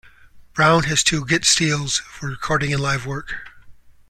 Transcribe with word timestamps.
Brown 0.55 0.85
has 0.85 1.03
two 1.03 1.27
guit-steels 1.27 1.99
for 1.99 2.25
recording 2.27 2.73
and 2.73 2.81
live 2.81 3.05
work. 3.05 3.35